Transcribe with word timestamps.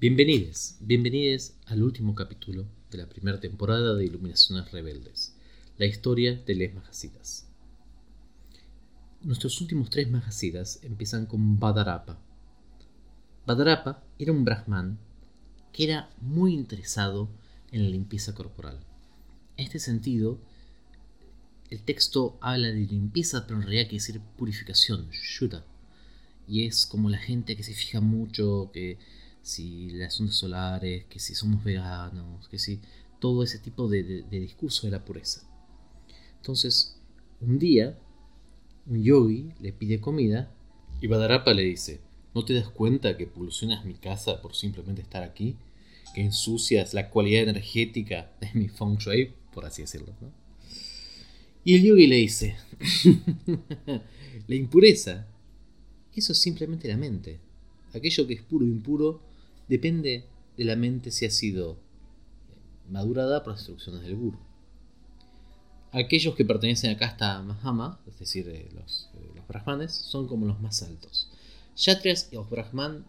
Bienvenidos, 0.00 0.76
bienvenidos 0.80 1.52
al 1.66 1.82
último 1.82 2.14
capítulo 2.14 2.64
de 2.90 2.96
la 2.96 3.06
primera 3.06 3.38
temporada 3.38 3.94
de 3.94 4.06
Iluminaciones 4.06 4.72
Rebeldes, 4.72 5.34
la 5.76 5.84
historia 5.84 6.36
de 6.36 6.54
Les 6.54 6.74
Majasidas. 6.74 7.46
Nuestros 9.20 9.60
últimos 9.60 9.90
tres 9.90 10.10
Majasidas 10.10 10.80
empiezan 10.84 11.26
con 11.26 11.60
Badarapa. 11.60 12.18
Badarapa 13.44 14.02
era 14.18 14.32
un 14.32 14.42
brahman 14.42 14.98
que 15.70 15.84
era 15.84 16.08
muy 16.22 16.54
interesado 16.54 17.28
en 17.70 17.84
la 17.84 17.90
limpieza 17.90 18.34
corporal. 18.34 18.80
En 19.58 19.66
este 19.66 19.80
sentido, 19.80 20.40
el 21.68 21.82
texto 21.82 22.38
habla 22.40 22.68
de 22.68 22.86
limpieza, 22.86 23.46
pero 23.46 23.56
en 23.58 23.64
realidad 23.64 23.82
quiere 23.82 24.02
decir 24.02 24.22
purificación, 24.38 25.10
shuddha. 25.10 25.62
Y 26.48 26.64
es 26.64 26.86
como 26.86 27.10
la 27.10 27.18
gente 27.18 27.54
que 27.54 27.62
se 27.62 27.74
fija 27.74 28.00
mucho, 28.00 28.70
que 28.72 28.96
si 29.42 29.90
las 29.90 30.18
ondas 30.20 30.36
solares, 30.36 31.04
que 31.06 31.18
si 31.18 31.34
somos 31.34 31.64
veganos, 31.64 32.48
que 32.48 32.58
si 32.58 32.80
todo 33.20 33.42
ese 33.42 33.58
tipo 33.58 33.88
de, 33.88 34.24
discurso 34.30 34.86
de 34.86 34.92
la 34.92 35.04
pureza. 35.04 35.42
Entonces, 36.36 36.96
un 37.40 37.58
día, 37.58 37.98
un 38.86 39.02
yogi 39.02 39.52
le 39.60 39.72
pide 39.72 40.00
comida 40.00 40.50
y 41.00 41.06
Badarapa 41.06 41.52
le 41.52 41.62
dice, 41.62 42.00
¿no 42.34 42.44
te 42.44 42.54
das 42.54 42.68
cuenta 42.68 43.16
que 43.16 43.26
polucionas 43.26 43.84
mi 43.84 43.94
casa 43.94 44.40
por 44.40 44.54
simplemente 44.54 45.02
estar 45.02 45.22
aquí? 45.22 45.56
Que 46.14 46.22
ensucias 46.22 46.94
la 46.94 47.10
cualidad 47.10 47.42
energética 47.42 48.32
de 48.40 48.50
mi 48.54 48.68
feng 48.68 48.96
shui, 48.96 49.32
por 49.52 49.64
así 49.64 49.82
decirlo. 49.82 50.14
Y 51.62 51.74
el 51.74 51.82
yogi 51.82 52.06
le 52.06 52.16
dice, 52.16 52.56
la 54.48 54.54
impureza, 54.54 55.26
eso 56.14 56.32
es 56.32 56.38
simplemente 56.40 56.88
la 56.88 56.96
mente. 56.96 57.38
Aquello 57.92 58.26
que 58.26 58.34
es 58.34 58.42
puro 58.42 58.64
o 58.64 58.68
impuro 58.68 59.29
depende 59.70 60.24
de 60.56 60.64
la 60.64 60.74
mente 60.74 61.12
si 61.12 61.24
ha 61.24 61.30
sido 61.30 61.78
madurada 62.88 63.44
por 63.44 63.52
las 63.52 63.60
instrucciones 63.60 64.02
del 64.02 64.16
guru. 64.16 64.36
Aquellos 65.92 66.34
que 66.34 66.44
pertenecen 66.44 66.90
a 66.90 66.98
casta 66.98 67.40
Mahama, 67.40 68.00
es 68.08 68.18
decir, 68.18 68.48
eh, 68.48 68.68
los, 68.74 69.08
eh, 69.14 69.30
los, 69.36 69.46
brahmanes, 69.46 69.92
son 69.92 70.26
como 70.26 70.44
los 70.44 70.60
más 70.60 70.82
altos. 70.82 71.30
Kshatriyas 71.76 72.28
y 72.32 72.34
los 72.34 72.50
brahman 72.50 73.04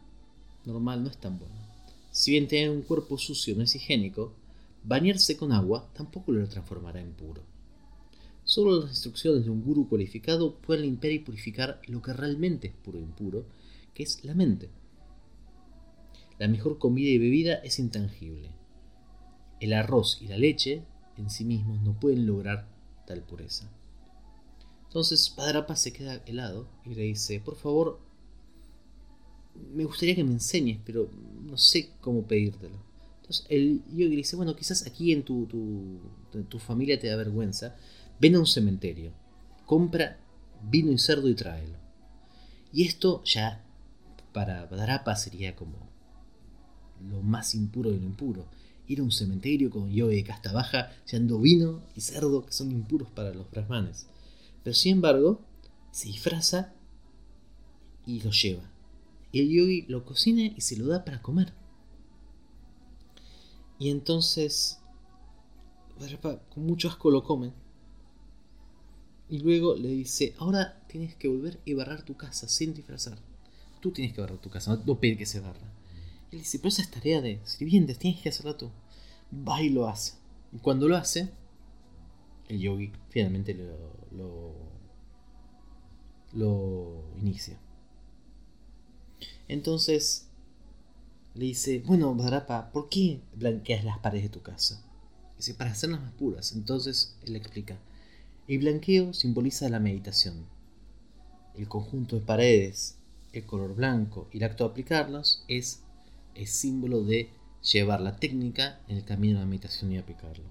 normal 0.66 1.04
no 1.04 1.10
es 1.10 1.18
tan 1.18 1.40
bueno. 1.40 1.56
Si 2.12 2.30
bien 2.30 2.48
tienen 2.48 2.72
un 2.72 2.84
cuerpo 2.84 3.18
sucio 3.18 3.56
no 3.56 3.64
es 3.64 3.76
higiénico, 3.76 4.32
bañarse 4.84 5.38
con 5.38 5.52
agua 5.52 5.90
tampoco 5.96 6.32
lo 6.32 6.48
transformará 6.48 7.02
en 7.02 7.14
puro. 7.14 7.42
Solo 8.44 8.82
las 8.82 8.92
instrucciones 8.92 9.46
de 9.46 9.50
un 9.50 9.64
guru 9.64 9.90
cualificado 9.90 10.56
pueden 10.58 10.84
limpiar 10.84 11.14
y 11.14 11.20
purificar 11.20 11.82
lo 11.88 12.04
que 12.04 12.14
realmente 12.14 12.68
es 12.68 12.74
puro 12.74 13.00
e 13.00 13.02
impuro, 13.02 13.46
que 13.96 14.04
es 14.04 14.24
la 14.24 14.36
mente. 14.36 14.70
La 16.42 16.48
mejor 16.48 16.80
comida 16.80 17.08
y 17.08 17.20
bebida 17.20 17.54
es 17.58 17.78
intangible. 17.78 18.50
El 19.60 19.74
arroz 19.74 20.18
y 20.22 20.28
la 20.28 20.40
leche 20.40 20.82
en 21.16 21.30
sí 21.30 21.46
mismos 21.46 21.80
no 21.84 22.00
pueden 22.00 22.26
lograr 22.26 22.68
tal 23.06 23.22
pureza. 23.22 23.70
Entonces 24.86 25.30
Padrapa 25.30 25.76
se 25.76 25.94
queda 25.94 26.24
helado 26.26 26.68
y 26.84 26.96
le 26.96 27.04
dice, 27.04 27.40
por 27.42 27.58
favor, 27.58 28.00
me 29.72 29.86
gustaría 29.86 30.16
que 30.16 30.24
me 30.24 30.32
enseñes, 30.32 30.80
pero 30.84 31.12
no 31.44 31.60
sé 31.60 31.92
cómo 32.02 32.24
pedírtelo. 32.24 32.78
Entonces 33.18 33.46
el 33.48 33.84
yogi 33.92 34.10
le 34.10 34.16
dice, 34.16 34.36
bueno, 34.36 34.56
quizás 34.56 34.88
aquí 34.88 35.12
en 35.12 35.22
tu, 35.22 35.46
tu 36.50 36.58
familia 36.58 37.00
te 37.00 37.06
da 37.06 37.18
vergüenza, 37.18 37.76
ven 38.20 38.34
a 38.34 38.40
un 38.40 38.48
cementerio, 38.48 39.12
compra 39.68 40.18
vino 40.64 40.92
y 40.92 40.98
cerdo 40.98 41.30
y 41.30 41.36
tráelo. 41.36 41.78
Y 42.74 42.88
esto 42.88 43.24
ya 43.26 43.64
para 44.34 44.68
Padrapa 44.68 45.16
sería 45.16 45.56
como 45.56 45.91
lo 47.10 47.22
más 47.22 47.56
impuro 47.56 47.92
de 47.92 47.98
lo 47.98 48.06
impuro. 48.06 48.46
Ir 48.88 49.00
a 49.00 49.04
un 49.04 49.12
cementerio 49.12 49.70
con 49.70 49.92
yogi 49.92 50.16
de 50.16 50.24
casta 50.24 50.52
baja, 50.52 50.92
echando 51.04 51.40
vino 51.40 51.82
y 51.96 52.02
cerdo 52.02 52.46
que 52.46 52.52
son 52.52 52.72
impuros 52.72 53.10
para 53.10 53.34
los 53.34 53.50
brahmanes. 53.50 54.08
Pero 54.64 54.74
sin 54.74 54.94
embargo, 54.94 55.42
se 55.92 56.08
disfraza 56.08 56.74
y 58.06 58.22
lo 58.22 58.32
lleva. 58.32 58.70
El 59.34 59.50
yogi 59.50 59.84
lo 59.84 60.04
cocina 60.04 60.44
y 60.44 60.62
se 60.62 60.78
lo 60.78 60.88
da 60.88 61.06
para 61.06 61.22
comer. 61.22 61.54
Y 63.80 63.90
entonces, 63.90 64.80
con 66.50 66.66
mucho 66.66 66.88
asco 66.90 67.10
lo 67.10 67.24
come. 67.24 67.54
Y 69.30 69.40
luego 69.40 69.76
le 69.76 69.88
dice, 69.90 70.36
ahora 70.38 70.84
tienes 70.88 71.16
que 71.16 71.28
volver 71.28 71.60
y 71.64 71.74
barrar 71.74 72.04
tu 72.04 72.18
casa 72.18 72.50
sin 72.50 72.74
disfrazar. 72.74 73.18
Tú 73.80 73.92
tienes 73.92 74.14
que 74.14 74.22
barrar 74.22 74.38
tu 74.40 74.50
casa, 74.50 74.80
no 74.86 75.00
pedir 75.00 75.18
que 75.18 75.26
se 75.26 75.40
barra. 75.40 75.72
Él 76.32 76.40
dice, 76.40 76.60
pero 76.60 76.70
esa 76.70 76.82
es 76.82 76.92
tarea 76.92 77.22
de 77.22 77.42
sirvientes, 77.44 78.00
tienes 78.00 78.22
que 78.22 78.30
hacerla 78.30 78.58
tú. 78.58 78.72
Va 79.34 79.62
y 79.62 79.70
lo 79.70 79.88
hace. 79.88 80.14
Y 80.54 80.60
cuando 80.60 80.88
lo 80.88 80.96
hace, 80.96 81.30
el 82.48 82.60
yogi 82.60 82.92
finalmente 83.10 83.54
lo, 83.54 84.54
lo, 86.34 87.04
inicia. 87.20 87.58
Entonces 89.48 90.28
le 91.34 91.46
dice, 91.46 91.80
bueno, 91.86 92.14
Barapa, 92.16 92.72
¿por 92.72 92.90
qué 92.90 93.22
blanqueas 93.36 93.84
las 93.84 94.00
paredes 94.00 94.26
de 94.26 94.30
tu 94.30 94.42
casa? 94.42 94.84
Dice, 95.38 95.54
para 95.54 95.72
hacerlas 95.72 96.02
más 96.02 96.14
puras. 96.14 96.54
Entonces 96.54 97.18
él 97.24 97.36
explica, 97.36 97.80
el 98.48 98.60
blanqueo 98.60 99.14
simboliza 99.14 99.70
la 99.70 99.80
meditación. 99.80 100.46
El 101.56 101.68
conjunto 101.68 102.18
de 102.18 102.26
paredes, 102.26 102.98
el 103.34 103.46
color 103.46 103.76
blanco 103.76 104.30
y 104.32 104.38
el 104.38 104.44
acto 104.44 104.66
de 104.66 104.72
aplicarlos 104.72 105.44
es 105.48 105.84
es 106.44 106.52
símbolo 106.52 107.04
de 107.04 107.32
llevar 107.62 108.02
la 108.02 108.16
técnica 108.16 108.82
en 108.88 108.98
el 108.98 109.06
camino 109.06 109.36
de 109.36 109.46
la 109.46 109.50
meditación 109.50 109.92
y 109.92 109.98
aplicarlo. 109.98 110.46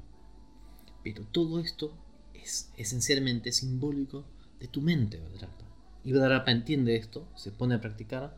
Pero 1.02 1.24
todo 1.26 1.60
esto 1.60 1.96
es 2.34 2.70
esencialmente 2.76 3.52
simbólico 3.52 4.24
de 4.58 4.68
tu 4.68 4.80
mente, 4.80 5.18
Vadrapa. 5.18 5.64
Y 6.04 6.12
Vadrapa 6.12 6.50
entiende 6.50 6.96
esto, 6.96 7.28
se 7.36 7.50
pone 7.50 7.74
a 7.74 7.80
practicar, 7.80 8.36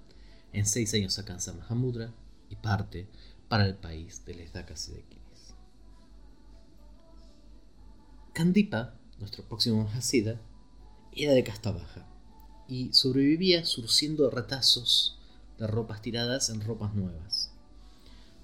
en 0.52 0.66
seis 0.66 0.92
años 0.94 1.18
alcanza 1.18 1.52
Mahamudra 1.52 2.14
y 2.50 2.56
parte 2.56 3.08
para 3.48 3.66
el 3.66 3.74
país 3.74 4.24
de 4.24 4.34
las 4.34 4.52
Dakas 4.52 4.88
y 4.88 4.92
de 4.92 5.02
Kiris. 5.02 5.54
Kandipa, 8.32 8.98
nuestro 9.18 9.44
próximo 9.44 9.84
Mahasida, 9.84 10.40
era 11.12 11.32
de 11.32 11.44
casta 11.44 11.70
baja 11.70 12.08
y 12.68 12.92
sobrevivía 12.92 13.64
surciendo 13.64 14.30
retazos 14.30 15.18
de 15.58 15.66
ropas 15.66 16.02
tiradas 16.02 16.50
en 16.50 16.60
ropas 16.60 16.94
nuevas. 16.94 17.52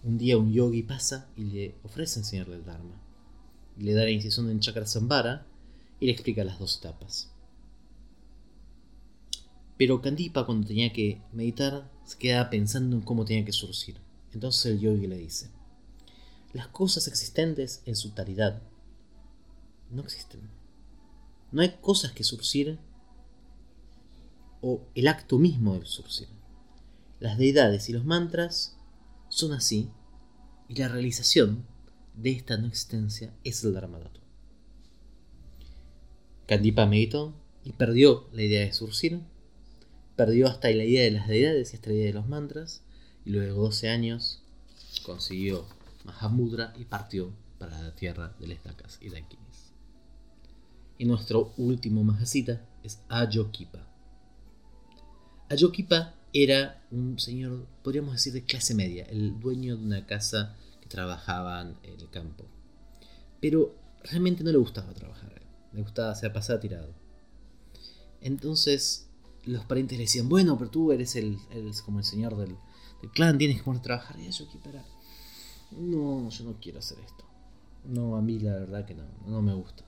Un 0.05 0.19
día 0.19 0.39
un 0.39 0.53
yogi 0.53 0.83
pasa 0.83 1.29
y 1.37 1.45
le 1.45 1.75
ofrece 1.83 2.21
enseñarle 2.21 2.57
el 2.57 2.65
Dharma. 2.65 3.01
le 3.77 3.95
da 3.95 4.03
la 4.05 4.11
iniciación 4.11 4.51
en 4.51 4.61
Chakra 4.61 4.87
Sambara 4.87 5.47
y 6.01 6.07
le 6.07 6.13
explica 6.13 6.45
las 6.45 6.59
dos 6.59 6.79
etapas. 6.79 7.31
Pero 9.77 10.03
Kandipa 10.03 10.47
cuando 10.47 10.67
tenía 10.67 10.93
que 10.93 11.21
meditar 11.33 11.89
se 12.05 12.19
quedaba 12.19 12.51
pensando 12.51 12.97
en 12.97 13.03
cómo 13.03 13.25
tenía 13.25 13.45
que 13.45 13.53
surcir. 13.53 13.97
Entonces 14.33 14.67
el 14.67 14.81
yogi 14.81 15.07
le 15.07 15.19
dice, 15.19 15.51
las 16.53 16.69
cosas 16.69 17.07
existentes 17.09 17.83
en 17.87 17.95
su 17.95 18.11
taridad 18.11 18.63
no 19.91 20.03
existen. 20.03 20.41
No 21.53 21.63
hay 21.63 21.77
cosas 21.81 22.13
que 22.13 22.25
surcir 22.25 22.79
o 24.61 24.83
el 24.95 25.09
acto 25.09 25.39
mismo 25.39 25.75
del 25.75 25.87
surcir. 25.87 26.29
Las 27.21 27.37
deidades 27.37 27.89
y 27.89 27.93
los 27.93 28.05
mantras 28.05 28.77
son 29.29 29.53
así, 29.53 29.91
y 30.69 30.77
la 30.77 30.89
realización 30.89 31.67
de 32.15 32.31
esta 32.31 32.57
no 32.57 32.69
existencia 32.69 33.35
es 33.45 33.65
el 33.65 33.75
Dharmadhatu. 33.75 34.21
Kandipa 36.47 36.87
meditó 36.87 37.35
y 37.65 37.73
perdió 37.73 38.29
la 38.33 38.43
idea 38.43 38.65
de 38.65 38.73
surcir, 38.73 39.21
perdió 40.17 40.47
hasta 40.47 40.71
la 40.71 40.85
idea 40.85 41.05
de 41.05 41.11
las 41.11 41.29
deidades 41.29 41.73
y 41.73 41.77
hasta 41.77 41.91
la 41.91 41.97
idea 41.97 42.07
de 42.07 42.13
los 42.15 42.29
mantras, 42.29 42.83
y 43.25 43.31
luego 43.31 43.47
de 43.47 43.61
12 43.61 43.89
años 43.91 44.43
consiguió 45.05 45.67
Mahamudra 46.05 46.73
y 46.79 46.85
partió 46.85 47.33
para 47.59 47.83
la 47.83 47.95
tierra 47.95 48.35
de 48.39 48.47
las 48.47 48.63
Dakas 48.63 48.99
y 49.03 49.11
Dakinis. 49.11 49.73
Y 50.97 51.05
nuestro 51.05 51.53
último 51.57 52.05
Mahasita 52.05 52.65
es 52.83 53.01
Ayokipa. 53.09 53.87
Ayokipa 55.51 56.15
era 56.33 56.83
un 56.91 57.19
señor, 57.19 57.67
podríamos 57.83 58.13
decir, 58.13 58.33
de 58.33 58.45
clase 58.45 58.75
media, 58.75 59.05
el 59.05 59.39
dueño 59.41 59.77
de 59.77 59.85
una 59.85 60.07
casa 60.07 60.57
que 60.81 60.89
trabajaban 60.89 61.79
en 61.83 62.01
el 62.01 62.11
campo. 62.11 62.45
Pero 63.41 63.75
realmente 64.05 64.45
no 64.45 64.51
le 64.51 64.59
gustaba 64.59 64.93
trabajar, 64.93 65.43
le 65.73 65.83
gustaba 65.83 66.11
hacer 66.11 66.33
pasar 66.33 66.61
tirado. 66.61 66.93
Entonces 68.21 69.07
los 69.45 69.65
parientes 69.65 69.97
le 69.97 70.05
decían, 70.05 70.29
bueno, 70.29 70.59
pero 70.59 70.71
tú 70.71 70.93
eres 70.93 71.17
el, 71.17 71.39
como 71.85 72.01
el 72.01 72.05
señor 72.05 72.37
del, 72.37 72.57
clan, 73.15 73.39
tienes 73.39 73.59
que 73.59 73.63
poner 73.63 73.81
a 73.81 73.85
trabajar. 73.85 74.19
Y 74.19 74.27
Ayokipa 74.27 74.69
era, 74.71 74.85
no, 75.71 76.29
yo 76.29 76.45
no 76.45 76.57
quiero 76.61 76.81
hacer 76.81 76.99
esto. 76.99 77.25
No, 77.85 78.17
a 78.17 78.23
mí 78.23 78.39
la 78.39 78.53
verdad 78.53 78.85
que 78.85 78.95
no, 78.95 79.05
no 79.27 79.41
me 79.41 79.55
gusta. 79.55 79.85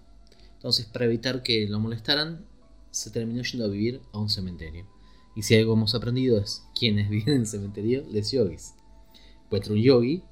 Entonces, 0.55 0.87
para 0.87 1.07
evitar 1.07 1.43
que 1.43 1.67
lo 1.69 1.81
molestaran, 1.81 2.45
se 2.91 3.11
terminó 3.11 3.43
yendo 3.43 3.67
a 3.67 3.69
vivir 3.69 4.01
a 4.13 4.19
un 4.19 4.31
cementerio 4.31 4.87
y 5.35 5.43
si 5.43 5.57
algo 5.57 5.75
hemos 5.75 5.95
aprendido 5.95 6.39
es 6.39 6.65
quienes 6.75 7.09
viven 7.09 7.35
en 7.35 7.41
el 7.43 7.47
cementerio, 7.47 8.05
les 8.11 8.31
yogis. 8.31 8.75
encuentra 9.45 9.73
un 9.73 9.81
yogi 9.81 10.23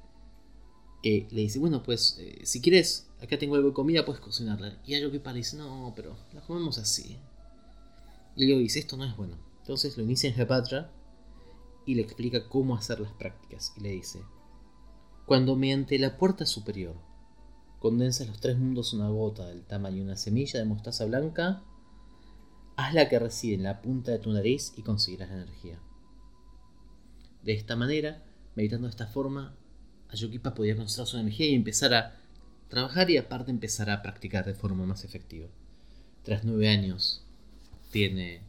que 1.01 1.27
le 1.31 1.41
dice, 1.41 1.59
bueno, 1.59 1.83
pues 1.83 2.17
eh, 2.19 2.41
si 2.43 2.61
quieres, 2.61 3.09
acá 3.21 3.37
tengo 3.37 3.55
algo 3.55 3.69
de 3.69 3.73
comida, 3.73 4.05
puedes 4.05 4.21
cocinarla. 4.21 4.81
Y 4.85 4.95
a 4.95 4.99
Yogi 4.99 5.19
le 5.23 5.33
dice, 5.33 5.57
no, 5.57 5.93
pero 5.95 6.15
la 6.33 6.41
comemos 6.41 6.77
así. 6.77 7.17
Y 8.35 8.43
el 8.43 8.49
yogi 8.49 8.63
dice, 8.63 8.79
esto 8.79 8.97
no 8.97 9.05
es 9.05 9.15
bueno. 9.15 9.37
Entonces 9.61 9.97
lo 9.97 10.03
inicia 10.03 10.29
en 10.29 10.35
Jepatra 10.35 10.91
y 11.85 11.95
le 11.95 12.01
explica 12.01 12.49
cómo 12.49 12.75
hacer 12.75 12.99
las 12.99 13.13
prácticas. 13.13 13.73
Y 13.77 13.81
le 13.81 13.91
dice, 13.91 14.21
cuando 15.25 15.55
mediante 15.55 15.97
la 15.99 16.17
puerta 16.17 16.45
superior 16.45 16.95
condensas 17.79 18.27
los 18.27 18.39
tres 18.41 18.57
mundos 18.57 18.93
una 18.93 19.09
gota 19.09 19.47
del 19.47 19.63
tamaño 19.63 19.97
de 19.97 20.03
una 20.03 20.17
semilla 20.17 20.59
de 20.59 20.65
mostaza 20.65 21.05
blanca, 21.05 21.63
haz 22.79 22.93
la 22.93 23.09
que 23.09 23.19
reside 23.19 23.55
en 23.55 23.63
la 23.63 23.81
punta 23.81 24.11
de 24.11 24.19
tu 24.19 24.31
nariz 24.31 24.73
y 24.77 24.83
conseguirás 24.83 25.29
energía. 25.31 25.79
De 27.43 27.51
esta 27.51 27.75
manera, 27.75 28.23
meditando 28.55 28.87
de 28.87 28.91
esta 28.91 29.07
forma, 29.07 29.53
Ayokipa 30.09 30.53
podía 30.53 30.77
concentrar 30.77 31.07
su 31.07 31.17
energía 31.17 31.47
y 31.47 31.55
empezar 31.55 31.93
a 31.93 32.15
trabajar 32.69 33.09
y 33.09 33.17
aparte 33.17 33.51
empezar 33.51 33.89
a 33.89 34.01
practicar 34.01 34.45
de 34.45 34.53
forma 34.53 34.85
más 34.85 35.03
efectiva. 35.03 35.47
Tras 36.23 36.45
nueve 36.45 36.69
años 36.69 37.25
tiene 37.91 38.41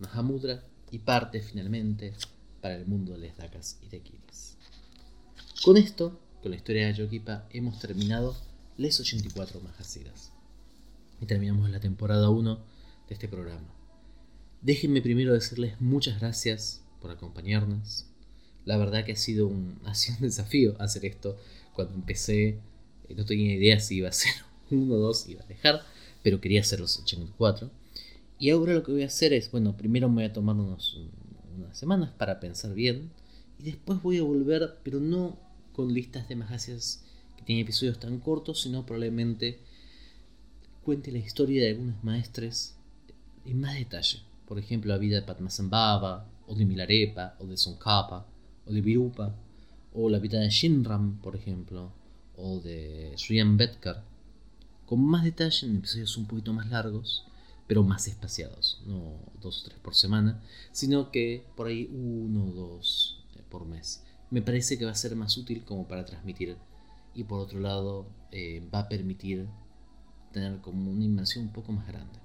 Mahamudra 0.00 0.64
y 0.90 0.98
parte 0.98 1.40
finalmente 1.40 2.12
para 2.60 2.74
el 2.74 2.86
mundo 2.86 3.12
de 3.12 3.28
las 3.28 3.36
Dakas 3.36 3.78
y 3.82 3.86
Tequilas. 3.86 4.56
Con 5.64 5.76
esto, 5.76 6.18
con 6.42 6.50
la 6.50 6.56
historia 6.56 6.86
de 6.86 6.92
Ayokipa, 6.92 7.46
hemos 7.50 7.78
terminado 7.78 8.36
les 8.76 8.98
84 8.98 9.60
Mahasidas. 9.60 10.32
Y 11.20 11.26
terminamos 11.26 11.70
la 11.70 11.80
temporada 11.80 12.28
1 12.30 12.56
de 13.08 13.14
este 13.14 13.28
programa. 13.28 13.75
Déjenme 14.62 15.02
primero 15.02 15.32
decirles 15.32 15.80
muchas 15.80 16.20
gracias 16.20 16.82
por 17.00 17.10
acompañarnos. 17.10 18.06
La 18.64 18.76
verdad 18.76 19.04
que 19.04 19.12
ha 19.12 19.16
sido 19.16 19.46
un, 19.46 19.78
ha 19.84 19.94
sido 19.94 20.16
un 20.18 20.22
desafío 20.24 20.76
hacer 20.80 21.04
esto. 21.04 21.36
Cuando 21.74 21.94
empecé 21.94 22.58
eh, 23.08 23.14
no 23.14 23.24
tenía 23.24 23.54
idea 23.54 23.80
si 23.80 23.96
iba 23.96 24.08
a 24.08 24.12
ser 24.12 24.32
uno 24.70 24.94
o 24.94 24.98
dos, 24.98 25.28
iba 25.28 25.42
a 25.42 25.46
dejar, 25.46 25.82
pero 26.22 26.40
quería 26.40 26.60
hacer 26.60 26.80
los 26.80 26.98
84. 26.98 27.70
Y 28.38 28.50
ahora 28.50 28.74
lo 28.74 28.82
que 28.82 28.92
voy 28.92 29.02
a 29.02 29.06
hacer 29.06 29.32
es, 29.32 29.50
bueno, 29.50 29.76
primero 29.76 30.08
me 30.08 30.16
voy 30.16 30.24
a 30.24 30.32
tomar 30.32 30.56
unos, 30.56 31.00
unas 31.56 31.78
semanas 31.78 32.10
para 32.18 32.40
pensar 32.40 32.74
bien. 32.74 33.10
Y 33.58 33.64
después 33.64 34.02
voy 34.02 34.18
a 34.18 34.22
volver, 34.22 34.76
pero 34.82 35.00
no 35.00 35.38
con 35.72 35.92
listas 35.92 36.28
de 36.28 36.36
Mahasidas 36.36 37.02
que 37.36 37.44
tienen 37.44 37.64
episodios 37.64 37.98
tan 37.98 38.18
cortos, 38.18 38.62
sino 38.62 38.84
probablemente 38.84 39.58
cuente 40.82 41.10
la 41.10 41.18
historia 41.18 41.62
de 41.62 41.70
algunos 41.70 42.04
maestres 42.04 42.74
en 43.44 43.60
más 43.60 43.74
detalle. 43.74 44.20
Por 44.46 44.58
ejemplo, 44.58 44.92
la 44.92 44.98
vida 44.98 45.16
de 45.16 45.26
Padmasambhava, 45.26 46.26
o 46.46 46.54
de 46.54 46.64
Milarepa, 46.64 47.36
o 47.40 47.46
de 47.46 47.56
Sonkapa, 47.56 48.26
o 48.66 48.72
de 48.72 48.80
Virupa, 48.80 49.34
o 49.92 50.08
la 50.08 50.18
vida 50.18 50.38
de 50.40 50.50
Shinram, 50.50 51.18
por 51.20 51.34
ejemplo, 51.34 51.90
o 52.36 52.60
de 52.60 53.12
Sri 53.16 53.40
Ambedkar, 53.40 54.04
con 54.84 55.04
más 55.04 55.24
detalle 55.24 55.66
en 55.66 55.76
episodios 55.76 56.16
un 56.16 56.26
poquito 56.26 56.52
más 56.52 56.68
largos, 56.68 57.24
pero 57.66 57.82
más 57.82 58.06
espaciados, 58.06 58.80
no 58.86 59.18
dos 59.42 59.62
o 59.62 59.64
tres 59.68 59.78
por 59.80 59.94
semana, 59.94 60.40
sino 60.70 61.10
que 61.10 61.44
por 61.56 61.66
ahí 61.66 61.90
uno 61.92 62.46
o 62.46 62.52
dos 62.52 63.24
eh, 63.34 63.42
por 63.48 63.66
mes. 63.66 64.04
Me 64.30 64.42
parece 64.42 64.78
que 64.78 64.84
va 64.84 64.92
a 64.92 64.94
ser 64.94 65.16
más 65.16 65.36
útil 65.36 65.64
como 65.64 65.88
para 65.88 66.04
transmitir 66.04 66.56
y 67.14 67.24
por 67.24 67.40
otro 67.40 67.58
lado 67.58 68.06
eh, 68.30 68.62
va 68.72 68.80
a 68.80 68.88
permitir 68.88 69.46
tener 70.32 70.60
como 70.60 70.90
una 70.90 71.04
inmersión 71.04 71.46
un 71.46 71.52
poco 71.52 71.72
más 71.72 71.86
grande. 71.88 72.18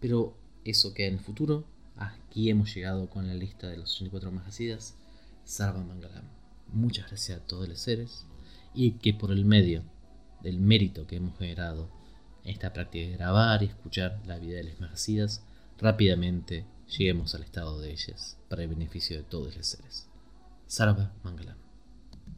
Pero 0.00 0.34
eso 0.64 0.94
queda 0.94 1.08
en 1.08 1.14
el 1.14 1.20
futuro. 1.20 1.64
Aquí 1.96 2.50
hemos 2.50 2.74
llegado 2.74 3.08
con 3.08 3.26
la 3.26 3.34
lista 3.34 3.68
de 3.68 3.76
los 3.76 3.94
84 3.94 4.30
Mahasidas. 4.30 4.94
Sarva 5.44 5.82
Mangalam. 5.82 6.24
Muchas 6.72 7.08
gracias 7.08 7.38
a 7.38 7.46
todos 7.46 7.68
los 7.68 7.78
seres 7.78 8.26
y 8.74 8.92
que 8.92 9.14
por 9.14 9.32
el 9.32 9.44
medio 9.44 9.82
del 10.42 10.60
mérito 10.60 11.06
que 11.06 11.16
hemos 11.16 11.36
generado 11.38 11.88
en 12.44 12.50
esta 12.50 12.72
práctica 12.72 13.08
de 13.08 13.16
grabar 13.16 13.62
y 13.62 13.66
escuchar 13.66 14.20
la 14.26 14.38
vida 14.38 14.56
de 14.56 14.64
las 14.64 14.80
Mahasidas, 14.80 15.42
rápidamente 15.78 16.64
lleguemos 16.88 17.34
al 17.34 17.42
estado 17.42 17.80
de 17.80 17.92
ellas 17.92 18.36
para 18.48 18.62
el 18.62 18.68
beneficio 18.68 19.16
de 19.16 19.22
todos 19.22 19.56
los 19.56 19.66
seres. 19.66 20.08
Sarva 20.66 21.12
Mangalam. 21.22 21.67